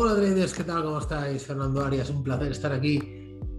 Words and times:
Hola 0.00 0.14
traders, 0.14 0.54
¿qué 0.54 0.62
tal? 0.62 0.84
¿Cómo 0.84 1.00
estáis? 1.00 1.44
Fernando 1.44 1.84
Arias, 1.84 2.08
un 2.08 2.22
placer 2.22 2.52
estar 2.52 2.70
aquí. 2.70 3.00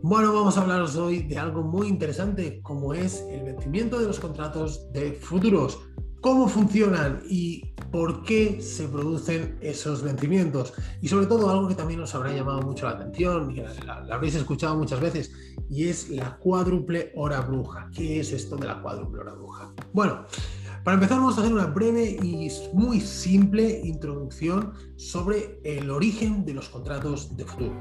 Bueno, 0.02 0.34
vamos 0.34 0.58
a 0.58 0.62
hablaros 0.62 0.96
hoy 0.96 1.24
de 1.24 1.38
algo 1.38 1.64
muy 1.64 1.90
interesante 1.90 2.62
como 2.62 2.94
es 2.94 3.26
el 3.30 3.44
vencimiento 3.44 4.00
de 4.00 4.08
los 4.08 4.22
contratos 4.22 4.90
de 4.94 5.12
futuros. 5.12 5.78
¿Cómo 6.22 6.48
funcionan 6.48 7.22
y 7.30 7.74
por 7.92 8.24
qué 8.24 8.62
se 8.62 8.88
producen 8.88 9.58
esos 9.60 10.02
vencimientos? 10.02 10.72
Y 11.02 11.10
sobre 11.10 11.26
todo 11.26 11.50
algo 11.50 11.68
que 11.68 11.76
también 11.76 12.00
os 12.00 12.16
habrá 12.16 12.32
llamado 12.32 12.62
mucho 12.62 12.86
la 12.86 12.94
atención 12.94 13.52
y 13.52 13.58
la 13.86 14.08
habréis 14.10 14.36
escuchado 14.36 14.78
muchas 14.78 15.02
veces 15.02 15.34
y 15.70 15.90
es 15.90 16.10
la 16.10 16.38
cuádruple 16.38 17.12
hora 17.18 17.42
bruja. 17.42 17.92
¿Qué 17.94 18.22
es 18.22 18.32
esto 18.32 18.56
de 18.56 18.68
la 18.68 18.82
cuádruple 18.82 19.20
hora 19.20 19.34
bruja? 19.34 19.74
Bueno, 19.92 20.24
para 20.84 20.96
empezar 20.96 21.18
vamos 21.18 21.38
a 21.38 21.42
hacer 21.42 21.54
una 21.54 21.68
breve 21.68 22.18
y 22.22 22.50
muy 22.74 23.02
simple 23.02 23.82
introducción 23.84 24.74
sobre 24.96 25.60
el 25.64 25.90
origen 25.90 26.46
de 26.46 26.54
los 26.54 26.70
contratos 26.70 27.36
de 27.36 27.46
futuro. 27.46 27.76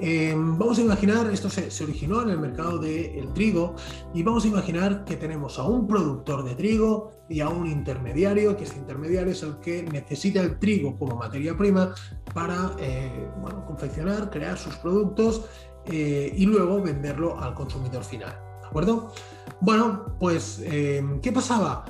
Eh, 0.00 0.32
vamos 0.36 0.78
a 0.78 0.82
imaginar, 0.82 1.28
esto 1.32 1.50
se, 1.50 1.82
originó 1.82 2.22
en 2.22 2.30
el 2.30 2.38
mercado 2.38 2.78
del 2.78 3.32
trigo 3.32 3.74
y 4.14 4.22
vamos 4.22 4.44
a 4.44 4.48
imaginar 4.48 5.04
que 5.04 5.16
tenemos 5.16 5.58
a 5.58 5.64
un 5.64 5.88
productor 5.88 6.44
de 6.44 6.54
trigo 6.54 7.10
y 7.28 7.40
a 7.40 7.48
un 7.48 7.66
intermediario, 7.66 8.56
que 8.56 8.64
este 8.64 8.78
intermediario 8.78 9.32
es 9.32 9.42
el 9.42 9.58
que 9.58 9.82
necesita 9.82 10.40
el 10.40 10.58
trigo 10.60 10.96
como 10.96 11.16
materia 11.16 11.56
prima 11.56 11.94
para 12.32 12.76
eh, 12.78 13.28
confeccionar, 13.66 14.30
crear 14.30 14.56
sus 14.56 14.76
productos 14.76 15.46
eh, 15.86 16.32
y 16.36 16.46
luego 16.46 16.82
venderlo 16.82 17.38
al 17.40 17.54
consumidor 17.54 18.04
final. 18.04 18.38
¿De 18.60 18.66
acuerdo? 18.66 19.12
Bueno, 19.60 20.16
pues, 20.20 20.60
eh, 20.64 21.02
¿qué 21.22 21.32
pasaba? 21.32 21.84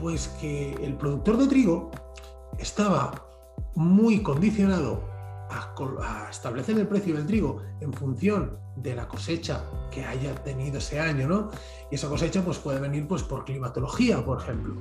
Pues 0.00 0.28
que 0.40 0.72
el 0.72 0.96
productor 0.96 1.38
de 1.38 1.46
trigo 1.46 1.90
estaba 2.58 3.26
muy 3.74 4.22
condicionado 4.22 5.02
a, 5.50 6.28
establecer 6.30 6.78
el 6.78 6.88
precio 6.88 7.14
del 7.14 7.26
trigo 7.26 7.62
en 7.80 7.92
función 7.92 8.58
de 8.76 8.94
la 8.94 9.06
cosecha 9.06 9.64
que 9.90 10.04
haya 10.04 10.34
tenido 10.42 10.78
ese 10.78 10.98
año, 10.98 11.28
¿no? 11.28 11.50
Y 11.90 11.94
esa 11.94 12.08
cosecha 12.08 12.44
pues, 12.44 12.58
puede 12.58 12.80
venir 12.80 13.06
pues, 13.06 13.22
por 13.22 13.44
climatología, 13.44 14.24
por 14.24 14.40
ejemplo. 14.40 14.74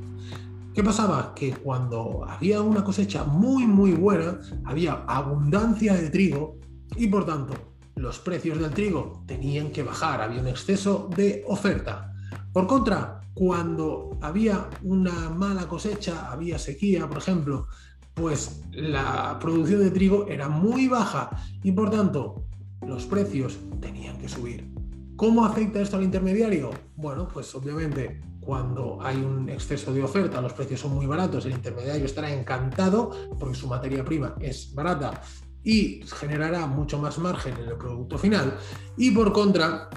¿Qué 0.74 0.84
pasaba? 0.84 1.34
Que 1.36 1.54
cuando 1.54 2.26
había 2.28 2.62
una 2.62 2.84
cosecha 2.84 3.24
muy, 3.24 3.68
muy 3.68 3.92
buena, 3.92 4.40
había 4.66 5.04
abundancia 5.08 5.94
de 5.94 6.10
trigo 6.10 6.58
y 6.96 7.08
por 7.08 7.26
tanto 7.26 7.54
los 7.96 8.20
precios 8.20 8.60
del 8.60 8.72
trigo 8.72 9.24
tenían 9.26 9.72
que 9.72 9.84
bajar, 9.84 10.22
había 10.22 10.42
un 10.42 10.48
exceso 10.48 11.10
de 11.16 11.44
oferta. 11.48 12.14
Por 12.52 12.68
contra, 12.68 13.22
cuando 13.34 14.18
había 14.22 14.70
una 14.84 15.30
mala 15.30 15.68
cosecha, 15.68 16.32
había 16.32 16.60
sequía, 16.60 17.08
por 17.08 17.18
ejemplo, 17.18 17.68
pues 18.14 18.64
la 18.72 19.38
producción 19.40 19.82
de 19.82 19.92
trigo 19.92 20.28
era 20.28 20.50
muy 20.50 20.88
baja 20.88 21.30
y 21.64 21.72
por 21.72 21.90
tanto 21.90 22.44
los 22.86 23.06
precios 23.06 23.58
tenían 23.80 24.18
que 24.20 24.30
subir. 24.30 24.72
¿Cómo 25.16 25.46
afecta 25.46 25.80
esto 25.80 25.98
al 25.98 26.04
intermediario? 26.04 26.72
Bueno, 26.96 27.28
pues 27.28 27.54
obviamente 27.56 28.22
cuando 28.40 29.00
hay 29.02 29.18
un 29.18 29.50
exceso 29.50 29.94
de 29.94 30.04
oferta, 30.04 30.42
los 30.42 30.54
precios 30.54 30.82
son 30.82 30.94
muy 30.94 31.06
baratos, 31.06 31.46
el 31.46 31.54
intermediario 31.54 32.06
estará 32.06 32.32
encantado 32.32 33.12
porque 33.40 33.56
su 33.56 33.68
materia 33.68 34.04
prima 34.04 34.36
es 34.40 34.74
barata 34.76 35.22
y 35.64 36.02
generará 36.20 36.68
mucho 36.68 37.00
más 37.00 37.18
margen 37.18 37.56
en 37.58 37.70
el 37.70 37.78
producto 37.78 38.18
final. 38.18 38.58
Y 38.98 39.12
por 39.12 39.32
contra, 39.32 39.90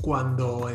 cuando, 0.00 0.68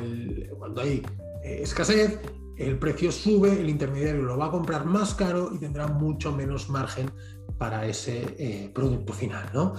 cuando 0.58 0.81
hay 0.81 1.02
eh, 1.44 1.59
escasez, 1.61 2.19
el 2.58 2.80
precio 2.80 3.11
sube, 3.11 3.59
el 3.59 3.69
intermediario 3.69 4.23
lo 4.23 4.38
va 4.38 4.47
a 4.47 4.52
comprar 4.52 4.86
más 4.86 5.14
caro 5.14 5.52
y 5.53 5.58
tendrá 5.58 5.88
mucho 5.88 6.31
menos 6.31 6.69
margen 6.69 7.11
para 7.58 7.86
ese 7.86 8.36
eh, 8.38 8.72
producto 8.73 9.14
final. 9.14 9.50
¿no? 9.53 9.73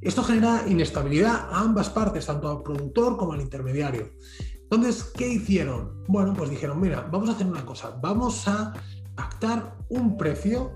Esto 0.00 0.22
genera 0.22 0.64
inestabilidad 0.66 1.48
a 1.50 1.60
ambas 1.60 1.90
partes, 1.90 2.26
tanto 2.26 2.50
al 2.50 2.62
productor 2.62 3.16
como 3.16 3.32
al 3.32 3.40
intermediario. 3.40 4.10
Entonces, 4.62 5.04
¿qué 5.16 5.28
hicieron? 5.28 6.02
Bueno, 6.08 6.34
pues 6.34 6.50
dijeron, 6.50 6.80
mira, 6.80 7.08
vamos 7.10 7.28
a 7.28 7.32
hacer 7.32 7.46
una 7.46 7.64
cosa, 7.64 7.96
vamos 8.02 8.48
a 8.48 8.72
pactar 9.14 9.76
un 9.88 10.16
precio, 10.16 10.72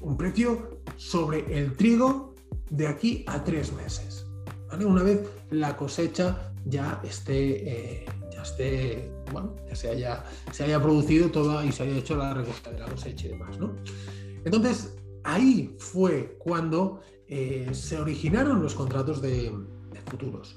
un 0.00 0.16
precio 0.16 0.80
sobre 0.96 1.58
el 1.58 1.76
trigo 1.76 2.36
de 2.70 2.86
aquí 2.86 3.24
a 3.26 3.42
tres 3.44 3.72
meses. 3.72 4.26
Una 4.72 5.02
vez 5.02 5.20
la 5.50 5.76
cosecha 5.76 6.52
ya 6.64 7.00
esté, 7.02 8.02
eh, 8.02 8.06
ya 8.30 8.42
esté, 8.42 9.10
bueno, 9.32 9.56
ya 9.68 9.74
se 9.74 9.88
haya, 9.90 10.24
se 10.52 10.64
haya 10.64 10.80
producido 10.80 11.30
toda 11.30 11.64
y 11.64 11.72
se 11.72 11.84
haya 11.84 11.96
hecho 11.96 12.16
la 12.16 12.34
recolecta 12.34 12.70
de 12.70 12.78
la 12.78 12.86
cosecha 12.86 13.26
y 13.26 13.30
demás, 13.30 13.58
¿no? 13.58 13.74
Entonces, 14.44 14.96
ahí 15.24 15.74
fue 15.78 16.36
cuando 16.38 17.00
eh, 17.26 17.68
se 17.72 17.98
originaron 17.98 18.62
los 18.62 18.74
contratos 18.74 19.22
de, 19.22 19.50
de 19.92 20.00
futuros. 20.06 20.56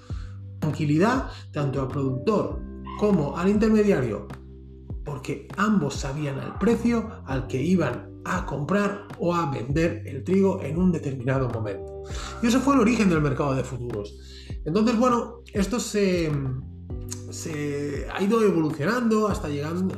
Tranquilidad 0.60 1.30
tanto 1.52 1.82
al 1.82 1.88
productor 1.88 2.62
como 3.00 3.38
al 3.38 3.50
intermediario, 3.50 4.28
porque 5.04 5.48
ambos 5.58 5.96
sabían 5.96 6.38
el 6.38 6.54
precio 6.60 7.24
al 7.26 7.48
que 7.48 7.62
iban 7.62 8.22
a 8.26 8.46
comprar 8.46 9.08
o 9.20 9.34
a 9.34 9.50
vender 9.50 10.04
el 10.06 10.24
trigo 10.24 10.62
en 10.62 10.78
un 10.78 10.92
determinado 10.92 11.50
momento. 11.50 11.91
Y 12.42 12.48
eso 12.48 12.60
fue 12.60 12.76
el 12.76 12.82
origen 12.82 13.10
del 13.10 13.22
mercado 13.22 13.54
de 13.56 13.64
futuros. 13.64 14.14
Entonces, 14.66 14.98
bueno, 14.98 15.42
esto 15.54 15.80
se, 15.80 16.32
se 17.32 18.08
ha 18.14 18.22
ido 18.22 18.42
evolucionando 18.42 19.28
hasta, 19.28 19.48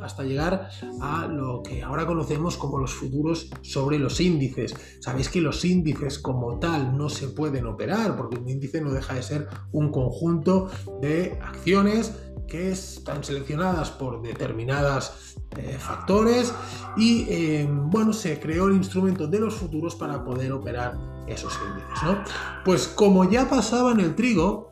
hasta 0.02 0.24
llegar 0.24 0.70
a 1.02 1.28
lo 1.28 1.62
que 1.64 1.84
ahora 1.84 2.06
conocemos 2.06 2.58
como 2.58 2.78
los 2.78 2.94
futuros 2.94 3.50
sobre 3.62 4.00
los 4.00 4.20
índices. 4.20 4.76
Sabéis 5.00 5.30
que 5.30 5.42
los 5.42 5.66
índices 5.66 6.20
como 6.20 6.60
tal 6.60 6.98
no 6.98 7.10
se 7.10 7.30
pueden 7.30 7.66
operar 7.66 8.16
porque 8.16 8.38
un 8.38 8.48
índice 8.48 8.82
no 8.82 8.92
deja 8.92 9.16
de 9.16 9.24
ser 9.24 9.48
un 9.72 9.92
conjunto 9.92 10.70
de 11.02 11.38
acciones 11.42 12.14
que 12.48 12.72
están 12.72 13.24
seleccionadas 13.24 13.92
por 13.92 14.22
determinadas 14.22 15.36
eh, 15.58 15.78
factores 15.80 16.54
y 16.98 17.26
eh, 17.30 17.68
bueno, 17.70 18.14
se 18.14 18.40
creó 18.40 18.68
el 18.68 18.76
instrumento 18.76 19.28
de 19.28 19.40
los 19.40 19.56
futuros 19.56 19.96
para 19.96 20.24
poder 20.24 20.52
operar 20.52 21.13
esos 21.28 21.58
índices. 21.68 22.04
¿no? 22.04 22.24
Pues 22.66 22.88
como 22.88 23.30
ya 23.30 23.50
pasaba 23.50 23.92
en 23.92 24.00
el 24.00 24.16
trigo, 24.16 24.72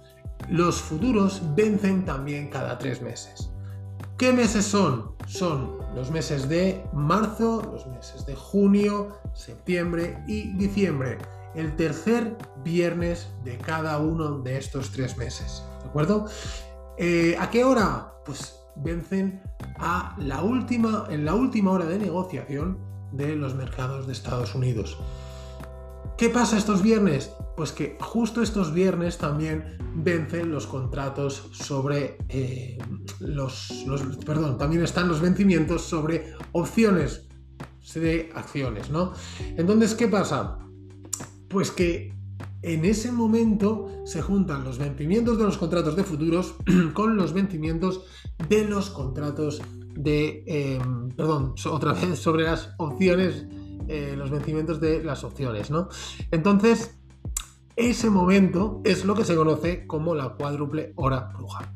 los 0.49 0.81
futuros 0.81 1.41
vencen 1.55 2.05
también 2.05 2.49
cada 2.49 2.77
tres 2.77 3.01
meses. 3.01 3.51
¿Qué 4.17 4.31
meses 4.33 4.65
son? 4.65 5.15
Son 5.25 5.77
los 5.95 6.11
meses 6.11 6.47
de 6.47 6.83
marzo, 6.93 7.61
los 7.71 7.87
meses 7.87 8.25
de 8.25 8.35
junio, 8.35 9.17
septiembre 9.33 10.23
y 10.27 10.53
diciembre. 10.57 11.17
El 11.55 11.75
tercer 11.75 12.37
viernes 12.63 13.29
de 13.43 13.57
cada 13.57 13.97
uno 13.97 14.39
de 14.39 14.57
estos 14.57 14.91
tres 14.91 15.17
meses. 15.17 15.63
¿De 15.81 15.89
acuerdo? 15.89 16.25
Eh, 16.97 17.35
¿A 17.39 17.49
qué 17.49 17.63
hora? 17.63 18.13
Pues 18.25 18.59
vencen 18.75 19.41
a 19.79 20.15
la 20.19 20.41
última, 20.43 21.07
en 21.09 21.25
la 21.25 21.33
última 21.33 21.71
hora 21.71 21.85
de 21.85 21.97
negociación 21.97 22.77
de 23.11 23.35
los 23.35 23.55
mercados 23.55 24.07
de 24.07 24.13
Estados 24.13 24.55
Unidos. 24.55 24.97
¿Qué 26.21 26.29
pasa 26.29 26.55
estos 26.55 26.83
viernes? 26.83 27.31
Pues 27.57 27.71
que 27.71 27.97
justo 27.99 28.43
estos 28.43 28.75
viernes 28.75 29.17
también 29.17 29.79
vencen 29.95 30.51
los 30.51 30.67
contratos 30.67 31.49
sobre 31.51 32.19
eh, 32.29 32.77
los, 33.19 33.85
Perdón, 34.23 34.59
también 34.59 34.83
están 34.83 35.07
los 35.07 35.19
vencimientos 35.19 35.81
sobre 35.81 36.35
opciones 36.51 37.27
de 37.95 38.29
acciones, 38.35 38.91
¿no? 38.91 39.13
Entonces, 39.57 39.95
¿qué 39.95 40.07
pasa? 40.07 40.59
Pues 41.49 41.71
que 41.71 42.13
en 42.61 42.85
ese 42.85 43.11
momento 43.11 43.89
se 44.05 44.21
juntan 44.21 44.63
los 44.63 44.77
vencimientos 44.77 45.39
de 45.39 45.45
los 45.45 45.57
contratos 45.57 45.95
de 45.95 46.03
futuros 46.03 46.53
con 46.93 47.17
los 47.17 47.33
vencimientos 47.33 48.05
de 48.47 48.65
los 48.65 48.91
contratos 48.91 49.59
de... 49.95 50.43
Em, 50.45 51.09
perdón, 51.09 51.55
otra 51.65 51.93
vez 51.93 52.19
sobre 52.19 52.43
las 52.43 52.75
opciones 52.77 53.47
eh, 53.91 54.15
los 54.15 54.31
vencimientos 54.31 54.79
de 54.79 55.03
las 55.03 55.25
opciones, 55.25 55.69
¿no? 55.69 55.89
Entonces, 56.31 56.97
ese 57.75 58.09
momento 58.09 58.81
es 58.85 59.03
lo 59.03 59.15
que 59.15 59.25
se 59.25 59.35
conoce 59.35 59.85
como 59.85 60.15
la 60.15 60.29
cuádruple 60.29 60.93
hora 60.95 61.31
bruja. 61.37 61.73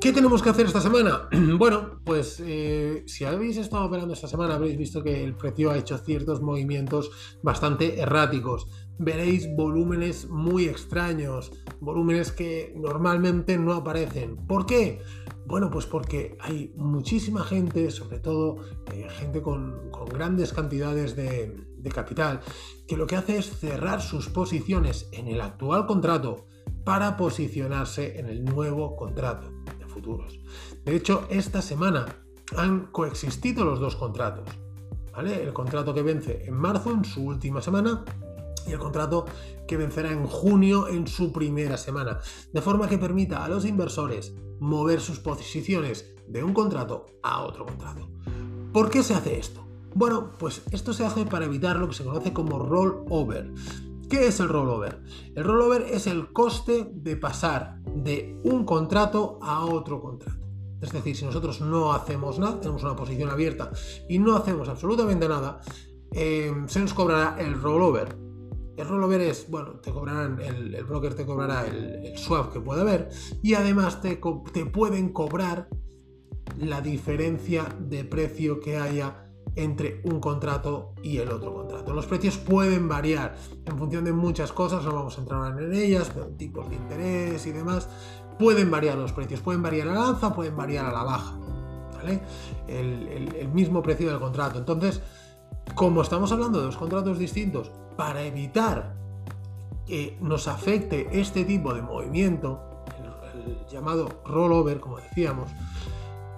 ¿Qué 0.00 0.12
tenemos 0.12 0.42
que 0.42 0.50
hacer 0.50 0.66
esta 0.66 0.80
semana? 0.80 1.28
Bueno, 1.58 2.00
pues 2.04 2.40
eh, 2.46 3.02
si 3.06 3.24
habéis 3.24 3.56
estado 3.56 3.84
operando 3.84 4.14
esta 4.14 4.28
semana 4.28 4.54
habréis 4.54 4.78
visto 4.78 5.02
que 5.02 5.24
el 5.24 5.34
precio 5.34 5.72
ha 5.72 5.76
hecho 5.76 5.98
ciertos 5.98 6.40
movimientos 6.40 7.10
bastante 7.42 7.98
erráticos. 8.00 8.68
Veréis 9.00 9.48
volúmenes 9.56 10.28
muy 10.28 10.66
extraños, 10.66 11.50
volúmenes 11.80 12.30
que 12.30 12.72
normalmente 12.76 13.58
no 13.58 13.72
aparecen. 13.72 14.36
¿Por 14.46 14.66
qué? 14.66 15.00
Bueno, 15.46 15.68
pues 15.68 15.86
porque 15.86 16.38
hay 16.40 16.72
muchísima 16.76 17.42
gente, 17.42 17.90
sobre 17.90 18.20
todo 18.20 18.58
eh, 18.92 19.08
gente 19.18 19.42
con, 19.42 19.90
grandes 20.12 20.52
cantidades 20.52 21.16
de, 21.16 21.56
capital, 21.92 22.40
que 22.86 22.96
lo 22.96 23.06
que 23.06 23.16
hace 23.16 23.38
es 23.38 23.46
cerrar 23.46 24.02
sus 24.02 24.28
posiciones 24.28 25.08
en 25.10 25.26
el 25.26 25.40
actual 25.40 25.86
contrato 25.86 26.46
para 26.84 27.16
posicionarse 27.16 28.20
en 28.20 28.26
el 28.26 28.44
nuevo 28.44 28.94
contrato 28.94 29.57
De 30.84 30.96
hecho, 30.96 31.26
esta 31.30 31.62
semana 31.62 32.06
han 32.56 32.86
coexistido 32.86 33.64
los 33.64 33.80
dos 33.80 33.96
contratos. 33.96 34.48
El 35.18 35.52
contrato 35.52 35.92
que 35.94 36.02
vence 36.02 36.44
en 36.46 36.54
marzo, 36.54 36.92
en 36.92 37.04
su 37.04 37.22
última 37.22 37.60
semana, 37.60 38.04
y 38.66 38.72
el 38.72 38.78
contrato 38.78 39.26
que 39.66 39.76
vencerá 39.76 40.12
en 40.12 40.26
junio 40.26 40.86
en 40.88 41.08
su 41.08 41.32
primera 41.32 41.76
semana, 41.76 42.20
de 42.52 42.62
forma 42.62 42.88
que 42.88 42.98
permita 42.98 43.44
a 43.44 43.48
los 43.48 43.64
inversores 43.64 44.32
mover 44.60 45.00
sus 45.00 45.18
posiciones 45.18 46.14
de 46.28 46.44
un 46.44 46.52
contrato 46.52 47.06
a 47.22 47.42
otro 47.42 47.66
contrato. 47.66 48.08
¿Por 48.72 48.90
qué 48.90 49.02
se 49.02 49.14
hace 49.14 49.38
esto? 49.38 49.66
Bueno, 49.94 50.32
pues 50.38 50.62
esto 50.70 50.92
se 50.92 51.04
hace 51.04 51.24
para 51.24 51.46
evitar 51.46 51.76
lo 51.76 51.88
que 51.88 51.94
se 51.94 52.04
conoce 52.04 52.32
como 52.32 52.58
rollover. 52.58 53.52
¿Qué 54.08 54.26
es 54.26 54.40
el 54.40 54.48
rollover? 54.48 55.02
El 55.34 55.44
rollover 55.44 55.82
es 55.82 56.06
el 56.06 56.32
coste 56.32 56.90
de 56.94 57.16
pasar 57.16 57.78
de 57.84 58.40
un 58.44 58.64
contrato 58.64 59.38
a 59.42 59.66
otro 59.66 60.00
contrato. 60.00 60.38
Es 60.80 60.92
decir, 60.92 61.14
si 61.14 61.24
nosotros 61.26 61.60
no 61.60 61.92
hacemos 61.92 62.38
nada, 62.38 62.58
tenemos 62.58 62.82
una 62.84 62.96
posición 62.96 63.28
abierta 63.28 63.70
y 64.08 64.18
no 64.18 64.36
hacemos 64.36 64.68
absolutamente 64.68 65.28
nada, 65.28 65.60
eh, 66.12 66.52
se 66.68 66.80
nos 66.80 66.94
cobrará 66.94 67.36
el 67.38 67.60
rollover. 67.60 68.16
El 68.78 68.88
rollover 68.88 69.20
es, 69.20 69.50
bueno, 69.50 69.80
te 69.80 69.92
cobrarán, 69.92 70.40
el, 70.40 70.84
broker 70.84 71.14
te 71.14 71.26
cobrará 71.26 71.66
el, 71.66 72.16
swap 72.16 72.52
que 72.52 72.60
puede 72.60 72.80
haber 72.80 73.10
y 73.42 73.54
además 73.54 74.00
te 74.00 74.16
pueden 74.16 75.12
cobrar 75.12 75.68
la 76.56 76.80
diferencia 76.80 77.64
de 77.78 78.04
precio 78.04 78.60
que 78.60 78.78
haya 78.78 79.27
entre 79.62 80.00
un 80.04 80.20
contrato 80.20 80.92
y 81.02 81.18
el 81.18 81.30
otro 81.30 81.52
contrato. 81.52 81.92
Los 81.92 82.06
precios 82.06 82.36
pueden 82.38 82.88
variar 82.88 83.36
en 83.64 83.78
función 83.78 84.04
de 84.04 84.12
muchas 84.12 84.52
cosas, 84.52 84.84
no 84.84 84.94
vamos 84.94 85.18
a 85.18 85.20
entrar 85.20 85.60
en 85.60 85.74
ellas, 85.74 86.10
tipos 86.36 86.68
de 86.68 86.76
interés 86.76 87.46
y 87.46 87.52
demás. 87.52 87.88
Pueden 88.38 88.70
variar 88.70 88.96
los 88.96 89.12
precios, 89.12 89.40
pueden 89.40 89.62
variar 89.62 89.88
a 89.88 89.94
la 89.94 90.08
alza, 90.08 90.34
pueden 90.34 90.56
variar 90.56 90.86
a 90.86 90.92
la 90.92 91.02
baja. 91.02 91.34
el 92.68 93.48
mismo 93.52 93.82
precio 93.82 94.08
del 94.08 94.20
contrato. 94.20 94.58
Entonces, 94.58 95.02
como 95.74 96.02
estamos 96.02 96.32
hablando 96.32 96.58
de 96.58 96.66
dos 96.66 96.76
contratos 96.76 97.18
distintos, 97.18 97.70
para 97.96 98.22
evitar 98.22 98.94
que 99.86 100.18
nos 100.20 100.48
afecte 100.48 101.08
este 101.18 101.44
tipo 101.44 101.74
de 101.74 101.82
movimiento, 101.82 102.84
el, 103.44 103.66
llamado 103.66 104.20
rollover, 104.24 104.80
como 104.80 104.98
decíamos, 104.98 105.50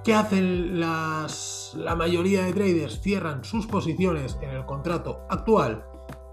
¿qué 0.04 0.14
hacen 0.14 0.80
las, 0.80 1.72
la 1.76 1.94
mayoría 1.94 2.44
de 2.44 2.52
traders? 2.52 3.00
Cierran 3.00 3.44
sus 3.44 3.66
posiciones 3.66 4.38
en 4.42 4.50
el 4.50 4.64
contrato 4.66 5.26
actual 5.28 5.84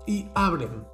y 0.06 0.28
abren 0.36 0.86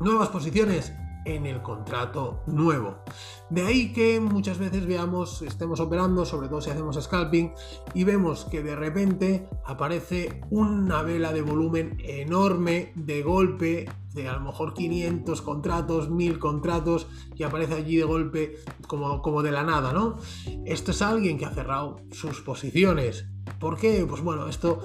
nuevas 0.00 0.28
posiciones 0.28 0.92
en 1.24 1.46
el 1.46 1.62
contrato 1.62 2.42
nuevo. 2.46 3.02
De 3.50 3.62
ahí 3.66 3.92
que 3.92 4.20
muchas 4.20 4.58
veces 4.58 4.86
veamos, 4.86 5.42
estemos 5.42 5.80
operando, 5.80 6.24
sobre 6.24 6.48
todo 6.48 6.60
si 6.60 6.70
hacemos 6.70 7.02
scalping, 7.02 7.52
y 7.94 8.04
vemos 8.04 8.44
que 8.44 8.62
de 8.62 8.76
repente 8.76 9.48
aparece 9.64 10.40
una 10.50 11.02
vela 11.02 11.32
de 11.32 11.42
volumen 11.42 11.96
enorme 12.00 12.92
de 12.94 13.22
golpe 13.22 13.86
de 14.14 14.28
a 14.28 14.34
lo 14.34 14.40
mejor 14.40 14.74
500 14.74 15.42
contratos, 15.42 16.10
1000 16.10 16.38
contratos 16.38 17.06
y 17.36 17.42
aparece 17.42 17.74
allí 17.74 17.96
de 17.96 18.04
golpe 18.04 18.56
como, 18.86 19.22
como 19.22 19.42
de 19.42 19.52
la 19.52 19.62
nada, 19.62 19.92
¿no? 19.92 20.16
Esto 20.64 20.90
es 20.90 21.02
alguien 21.02 21.38
que 21.38 21.44
ha 21.44 21.50
cerrado 21.50 22.00
sus 22.10 22.40
posiciones. 22.40 23.26
¿Por 23.58 23.78
qué? 23.78 24.04
Pues 24.08 24.22
bueno, 24.22 24.48
esto, 24.48 24.80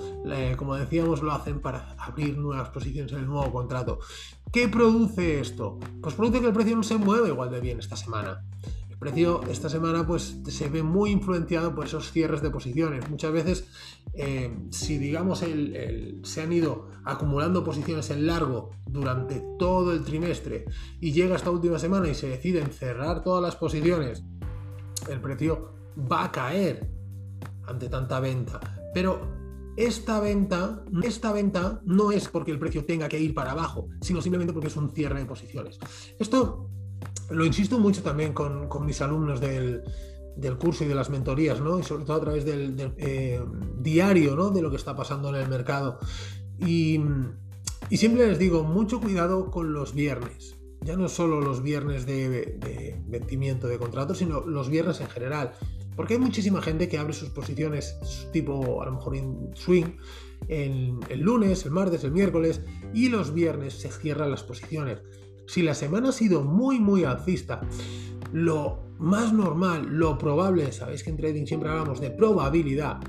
como 0.57 0.75
decíamos, 0.75 1.21
lo 1.21 1.31
hacen 1.31 1.60
para 1.60 1.95
abrir 1.98 2.38
nuevas 2.38 2.69
posiciones 2.69 3.12
en 3.12 3.19
el 3.19 3.27
nuevo 3.27 3.51
contrato. 3.51 4.00
¿Qué 4.51 4.68
produce 4.68 5.39
esto? 5.39 5.80
Pues 6.01 6.15
produce 6.15 6.39
que 6.42 6.48
el 6.48 6.54
precio 6.54 6.75
no 6.75 6.83
se 6.83 6.98
mueve 6.98 7.30
igual 7.30 7.51
de 7.51 7.60
bien 7.60 7.80
esta 7.80 7.95
semana. 7.95 8.45
El 8.89 8.98
precio 8.98 9.42
esta 9.50 9.69
semana 9.69 10.06
pues 10.06 10.38
se 10.48 10.69
ve 10.69 10.81
muy 10.83 11.12
influenciado 11.12 11.75
por 11.75 11.86
esos 11.86 12.12
cierres 12.12 12.42
de 12.42 12.51
posiciones. 12.51 13.10
Muchas 13.10 13.31
veces, 13.33 13.68
eh, 14.13 14.56
si 14.69 14.98
digamos 14.98 15.39
se 15.39 16.42
han 16.42 16.54
ido 16.54 16.89
acumulando 17.04 17.63
posiciones 17.63 18.09
en 18.12 18.27
largo 18.27 18.71
durante 18.86 19.44
todo 19.59 19.92
el 19.92 20.04
trimestre 20.04 20.66
y 21.01 21.12
llega 21.12 21.36
esta 21.36 21.51
última 21.51 21.80
semana 21.80 22.07
y 22.07 22.16
se 22.16 22.30
deciden 22.30 22.71
cerrar 22.71 23.24
todas 23.24 23.42
las 23.42 23.56
posiciones, 23.56 24.24
el 25.09 25.19
precio 25.19 25.74
va 25.98 26.25
a 26.25 26.31
caer 26.31 26.93
ante 27.68 27.89
tanta 27.89 28.19
venta. 28.19 28.60
Pero 28.94 29.44
esta 29.75 30.19
venta, 30.19 30.83
esta 31.04 31.31
venta 31.31 31.81
no 31.86 32.12
es 32.12 32.27
porque 32.27 32.51
el 32.51 32.60
precio 32.60 32.86
tenga 32.86 33.10
que 33.10 33.19
ir 33.19 33.33
para 33.33 33.51
abajo, 33.51 33.89
sino 34.01 34.21
simplemente 34.21 34.54
porque 34.54 34.68
es 34.68 34.77
un 34.77 34.92
cierre 34.92 35.19
de 35.19 35.25
posiciones. 35.25 35.80
Esto 36.19 36.69
lo 37.30 37.45
insisto 37.45 37.80
mucho 37.80 38.04
también 38.04 38.33
con, 38.33 38.69
mis 38.86 39.01
alumnos 39.01 39.39
del, 39.39 39.83
curso 40.60 40.83
y 40.83 40.88
de 40.88 40.95
las 40.95 41.10
mentorías, 41.10 41.60
¿no? 41.60 41.80
Y 41.80 41.83
sobre 41.83 42.06
todo 42.06 42.18
a 42.18 42.21
través 42.21 42.45
del, 42.45 42.94
eh, 42.98 43.42
diario, 43.80 44.36
¿no? 44.36 44.51
De 44.51 44.62
lo 44.62 44.69
que 44.69 44.77
está 44.77 44.95
pasando 44.95 45.30
en 45.30 45.36
el 45.36 45.50
mercado. 45.50 46.00
Y, 46.59 47.00
y, 47.89 47.98
siempre 47.98 48.27
les 48.27 48.38
digo, 48.38 48.63
mucho 48.63 49.01
cuidado 49.01 49.50
con 49.50 49.74
los 49.74 49.94
viernes. 49.94 50.56
Ya 50.81 50.98
no 50.98 51.07
solo 51.07 51.42
los 51.42 51.63
viernes 51.63 52.06
de, 52.06 52.30
de 52.30 53.01
vencimiento 53.07 53.68
de 53.68 53.77
contratos, 53.77 54.18
sino 54.18 54.42
los 54.42 54.69
viernes 54.69 55.00
en 55.01 55.07
general. 55.07 55.54
Porque 55.95 56.16
hay 56.16 56.19
muchísima 56.19 56.62
gente 56.62 56.88
que 56.88 56.98
abre 56.98 57.13
sus 57.13 57.30
posiciones 57.30 57.98
tipo 58.31 58.81
a 58.81 58.86
lo 58.86 58.94
mejor 58.94 59.16
en 59.16 59.50
swing 59.56 59.98
el, 60.48 61.00
el 61.10 61.19
lunes, 61.22 61.66
el 61.66 61.72
martes, 61.72 62.04
el 62.04 62.12
miércoles 62.12 62.62
y 62.94 63.10
los 63.10 63.34
viernes 63.34 63.74
se 63.74 63.92
cierran 63.92 64.31
las 64.31 64.44
posiciones. 64.44 65.01
Si 65.45 65.62
la 65.62 65.74
semana 65.74 66.10
ha 66.10 66.13
sido 66.13 66.44
muy 66.44 66.80
muy 66.80 67.04
alcista, 67.04 67.62
lo 68.31 68.84
más 68.98 69.34
normal, 69.34 69.88
lo 69.90 70.18
probable, 70.18 70.72
sabéis 70.72 71.04
que 71.04 71.10
en 71.10 71.18
trading 71.18 71.45
siempre 71.45 71.69
hablamos 71.69 72.00
de 72.01 72.10
probabilidad, 72.10 73.00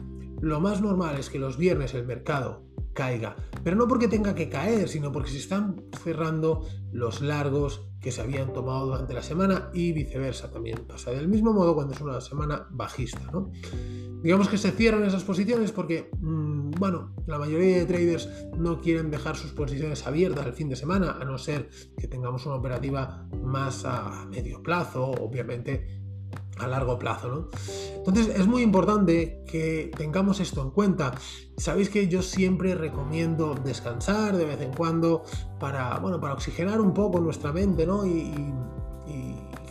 lo 0.40 0.60
más 0.60 0.82
normal 0.82 1.16
es 1.18 1.30
que 1.30 1.38
los 1.38 1.56
viernes 1.56 1.94
el 1.94 2.04
mercado 2.04 2.62
caiga. 2.94 3.36
Pero 3.62 3.76
no 3.76 3.86
porque 3.86 4.08
tenga 4.08 4.34
que 4.34 4.48
caer, 4.48 4.88
sino 4.88 5.12
porque 5.12 5.30
se 5.30 5.38
están 5.38 5.84
cerrando 6.02 6.66
los 6.92 7.20
largos 7.20 7.88
que 8.00 8.12
se 8.12 8.20
habían 8.20 8.52
tomado 8.52 8.86
durante 8.86 9.14
la 9.14 9.22
semana 9.22 9.70
y 9.72 9.92
viceversa 9.92 10.50
también 10.50 10.86
pasa. 10.86 11.10
Del 11.10 11.28
mismo 11.28 11.52
modo 11.52 11.74
cuando 11.74 11.94
es 11.94 12.00
una 12.00 12.20
semana 12.20 12.66
bajista. 12.70 13.30
¿no? 13.32 13.50
Digamos 14.22 14.48
que 14.48 14.58
se 14.58 14.70
cierran 14.72 15.04
esas 15.04 15.24
posiciones 15.24 15.72
porque, 15.72 16.10
mm, 16.20 16.72
bueno, 16.72 17.14
la 17.26 17.38
mayoría 17.38 17.78
de 17.78 17.86
traders 17.86 18.28
no 18.56 18.80
quieren 18.80 19.10
dejar 19.10 19.36
sus 19.36 19.52
posiciones 19.52 20.06
abiertas 20.06 20.46
el 20.46 20.52
fin 20.52 20.68
de 20.68 20.76
semana, 20.76 21.18
a 21.20 21.24
no 21.24 21.38
ser 21.38 21.68
que 21.98 22.08
tengamos 22.08 22.46
una 22.46 22.56
operativa 22.56 23.26
más 23.42 23.84
a 23.84 24.26
medio 24.26 24.62
plazo, 24.62 25.10
obviamente 25.10 26.03
a 26.58 26.66
largo 26.66 26.98
plazo. 26.98 27.28
¿no? 27.28 27.48
Entonces 27.96 28.28
es 28.38 28.46
muy 28.46 28.62
importante 28.62 29.42
que 29.46 29.90
tengamos 29.96 30.40
esto 30.40 30.62
en 30.62 30.70
cuenta. 30.70 31.14
Sabéis 31.56 31.90
que 31.90 32.08
yo 32.08 32.22
siempre 32.22 32.74
recomiendo 32.74 33.54
descansar 33.54 34.36
de 34.36 34.44
vez 34.44 34.60
en 34.60 34.72
cuando 34.72 35.24
para, 35.58 35.98
bueno, 35.98 36.20
para 36.20 36.34
oxigenar 36.34 36.80
un 36.80 36.92
poco 36.92 37.20
nuestra 37.20 37.52
mente, 37.52 37.86
¿no? 37.86 38.06
Y, 38.06 38.32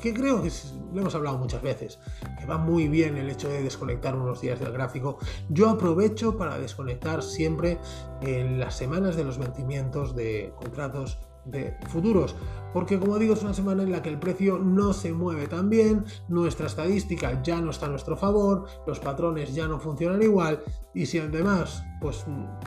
que 0.02 0.14
creo 0.14 0.44
que 0.44 0.52
lo 0.94 1.00
hemos 1.00 1.16
hablado 1.16 1.38
muchas 1.38 1.62
veces, 1.62 1.98
que 2.38 2.46
va 2.46 2.58
muy 2.58 2.90
bien 2.90 3.16
el 3.16 3.30
hecho 3.30 3.48
de 3.48 3.64
desconectar 3.64 4.18
unos 4.18 4.42
días 4.42 4.60
del 4.60 4.74
gráfico. 4.74 5.18
Yo 5.48 5.70
aprovecho 5.70 6.38
para 6.38 6.60
desconectar 6.60 7.24
siempre 7.24 7.80
en 8.20 8.60
las 8.60 8.76
semanas 8.76 9.16
de 9.16 9.24
los 9.24 9.38
vencimientos 9.38 10.14
de 10.14 10.52
contratos 10.58 11.20
de 11.46 11.78
futuros, 11.90 12.36
porque 12.74 13.00
como 13.00 13.20
digo 13.20 13.34
es 13.34 13.44
una 13.44 13.54
semana 13.54 13.84
en 13.84 13.92
la 13.92 14.02
que 14.02 14.10
el 14.10 14.20
precio 14.20 14.58
no 14.58 14.94
se 14.94 15.14
mueve 15.14 15.48
tan 15.48 15.70
bien, 15.70 16.06
nuestra 16.28 16.68
estadística 16.68 17.42
ya 17.44 17.62
no 17.62 17.72
está 17.72 17.86
a 17.88 17.90
nuestro 17.90 18.18
favor, 18.18 18.66
los 18.88 19.00
patrones 19.00 19.54
ya 19.54 19.68
no 19.68 19.80
funcionan 19.80 20.22
igual 20.22 20.64
y 20.94 21.06
si 21.06 21.20
además 21.20 21.84
pues 22.02 22.26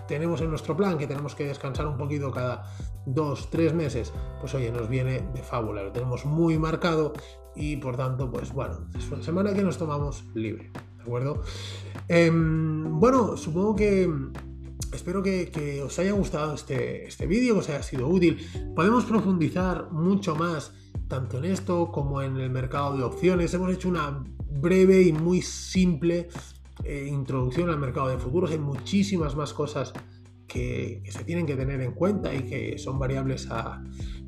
tenemos 0.09 0.41
en 0.41 0.51
nuestro 0.51 0.77
plan 0.77 0.99
que 0.99 1.07
tenemos 1.07 1.35
que 1.35 1.47
descansar 1.47 1.87
un 1.87 1.97
poquito 1.97 2.31
cada 2.31 2.65
dos, 3.07 3.49
tres 3.51 3.75
meses, 3.75 4.13
pues 4.41 4.55
oye, 4.55 4.71
nos 4.71 4.89
viene 4.89 5.23
de 5.35 5.43
fábula, 5.43 5.83
lo 5.83 5.93
tenemos 5.93 6.25
muy 6.25 6.59
marcado 6.59 7.13
y 7.55 7.77
por 7.77 7.97
tanto 7.97 8.31
pues 8.31 8.53
bueno, 8.53 8.89
es 8.97 9.11
una 9.11 9.23
semana 9.23 9.55
que 9.55 9.63
nos 9.63 9.79
tomamos 9.79 10.25
libre, 10.35 10.71
¿de 10.97 11.03
acuerdo? 11.03 11.43
Em, 12.09 13.01
bueno, 13.01 13.37
supongo 13.37 13.75
que 13.75 14.09
espero 14.97 15.23
que, 15.23 15.83
os 15.85 15.99
haya 15.99 16.13
gustado 16.13 16.55
este, 16.55 17.07
este 17.07 17.27
vídeo, 17.27 17.55
que 17.55 17.61
os 17.61 17.69
haya 17.69 17.83
sido 17.83 18.09
útil. 18.09 18.39
Podemos 18.75 19.05
profundizar 19.05 19.93
mucho 19.93 20.35
más 20.35 20.73
tanto 21.09 21.39
en 21.39 21.45
esto 21.45 21.93
como 21.93 22.23
en 22.23 22.37
el 22.37 22.51
mercado 22.51 22.97
de 22.97 23.05
opciones. 23.05 23.55
Hemos 23.55 23.73
hecho 23.73 23.89
una 23.89 24.25
breve 24.61 25.03
y 25.03 25.13
muy 25.13 25.43
simple 25.43 26.29
eh, 26.85 27.07
introducción 27.09 27.71
al 27.71 27.79
mercado 27.79 28.09
de 28.09 28.19
futuros. 28.19 28.51
Hay 28.51 28.59
muchísimas 28.59 29.37
más 29.37 29.53
cosas 29.53 29.93
que, 30.47 31.03
se 31.09 31.25
tienen 31.25 31.47
que 31.47 31.57
tener 31.57 31.81
en 31.81 31.93
cuenta 31.93 32.35
y 32.35 32.43
que 32.43 32.79
son 32.79 32.99
variables 32.99 33.49
a, 33.51 33.83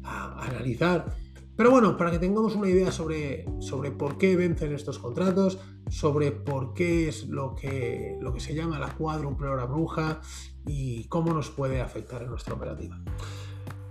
analizar. 0.04 1.14
Pero 1.58 1.72
bueno, 1.72 1.96
para 1.96 2.12
que 2.12 2.20
tengamos 2.20 2.54
una 2.54 2.68
idea 2.68 2.92
sobre, 2.92 3.44
sobre 3.58 3.90
por 3.90 4.16
qué 4.16 4.36
vencen 4.36 4.72
estos 4.72 5.00
contratos, 5.00 5.58
sobre 5.90 6.30
por 6.30 6.72
qué 6.72 7.08
es 7.08 7.26
lo 7.26 7.56
que, 7.56 8.16
lo 8.20 8.32
que 8.32 8.38
se 8.38 8.54
llama 8.54 8.78
la 8.78 8.94
cuádruple 8.94 9.48
hora 9.48 9.64
bruja 9.64 10.20
y 10.68 11.08
cómo 11.08 11.32
nos 11.34 11.50
puede 11.50 11.80
afectar 11.80 12.22
en 12.22 12.30
nuestra 12.30 12.54
operativa. 12.54 13.02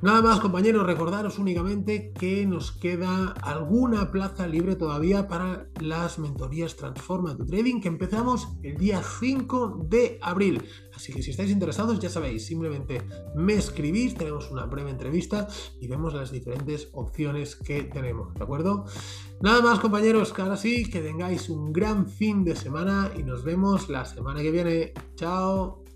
Nada 0.02 0.22
más 0.22 0.40
compañeros, 0.40 0.86
recordaros 0.86 1.40
únicamente 1.40 2.14
que 2.14 2.46
nos 2.46 2.72
queda 2.72 3.34
alguna 3.42 4.12
plaza 4.12 4.48
libre 4.48 4.78
todavía 4.78 5.28
para 5.28 5.68
las 5.82 6.20
mentorías 6.20 6.78
Transforma 6.78 7.36
tu 7.36 7.46
Trading 7.46 7.82
que 7.82 7.90
empezamos 7.90 8.48
el 8.64 8.78
día 8.78 9.02
5 9.02 9.88
de 9.90 10.20
abril. 10.22 10.64
Así 10.98 11.14
que 11.14 11.22
si 11.22 11.30
estáis 11.30 11.52
interesados 11.52 12.00
ya 12.00 12.10
sabéis, 12.10 12.48
simplemente 12.48 13.04
me 13.36 13.54
escribís, 13.54 14.16
tenemos 14.16 14.50
una 14.50 14.66
breve 14.66 14.90
entrevista 14.90 15.48
y 15.80 15.88
vemos 15.88 16.16
las 16.16 16.32
diferentes 16.32 16.90
opciones 16.94 17.56
que 17.56 17.84
tenemos, 17.84 18.34
¿de 18.34 18.44
acuerdo? 18.44 18.86
Nada 19.40 19.62
más 19.62 19.80
compañeros, 19.80 20.34
que 20.34 20.42
ahora 20.42 20.58
sí, 20.58 20.90
que 20.90 21.02
tengáis 21.02 21.50
un 21.50 21.72
gran 21.72 22.08
fin 22.08 22.44
de 22.44 22.56
semana 22.56 23.12
y 23.16 23.22
nos 23.22 23.44
vemos 23.44 23.90
la 23.90 24.06
semana 24.06 24.42
que 24.42 24.50
viene. 24.50 24.94
Chao. 25.16 25.87